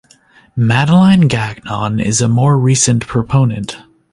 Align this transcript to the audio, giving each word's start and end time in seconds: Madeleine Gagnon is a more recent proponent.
Madeleine 0.55 1.27
Gagnon 1.27 1.99
is 1.99 2.21
a 2.21 2.27
more 2.27 2.57
recent 2.57 3.05
proponent. 3.05 3.77